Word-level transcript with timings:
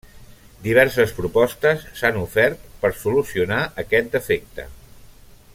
Diverses 0.67 1.13
propostes 1.17 1.85
s'han 2.01 2.17
ofert 2.23 2.65
per 2.85 2.93
solucionar 3.05 3.63
aquest 3.85 4.13
defecte. 4.17 4.71